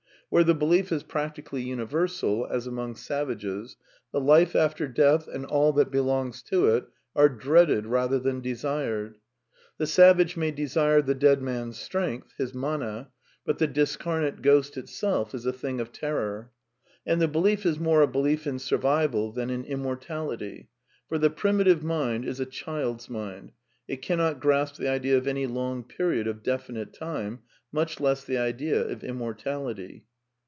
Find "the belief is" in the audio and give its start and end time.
0.45-1.03, 17.21-17.77